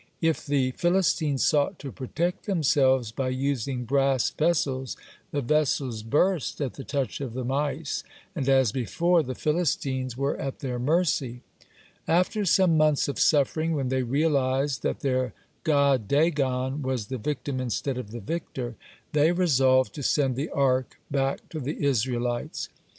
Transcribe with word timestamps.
If 0.19 0.47
the 0.47 0.71
Philistines 0.71 1.45
sought 1.45 1.77
to 1.77 1.91
protect 1.91 2.47
themselves 2.47 3.11
by 3.11 3.29
using 3.29 3.85
brass 3.85 4.31
vessels, 4.31 4.97
the 5.29 5.43
vessels 5.43 6.01
burst 6.01 6.59
at 6.59 6.73
the 6.73 6.83
touch 6.83 7.21
of 7.21 7.35
the 7.35 7.45
mice, 7.45 8.03
and, 8.35 8.49
as 8.49 8.71
before, 8.71 9.21
the 9.21 9.35
Philistines 9.35 10.17
were 10.17 10.35
at 10.37 10.57
their 10.57 10.79
mercy. 10.79 11.41
(34) 12.07 12.15
After 12.15 12.45
some 12.45 12.77
months 12.77 13.07
of 13.07 13.19
suffering, 13.19 13.73
when 13.75 13.89
they 13.89 14.01
realized 14.01 14.81
that 14.81 15.01
their 15.01 15.33
god 15.63 16.07
Dagon 16.07 16.81
was 16.81 17.05
the 17.05 17.19
victim 17.19 17.59
instead 17.61 17.99
of 17.99 18.09
the 18.09 18.21
victor, 18.21 18.73
they 19.11 19.31
resolved 19.31 19.93
to 19.93 20.01
send 20.01 20.35
the 20.35 20.49
Ark 20.49 20.99
back 21.11 21.47
to 21.49 21.59
the 21.59 21.85
Israelites. 21.85 22.69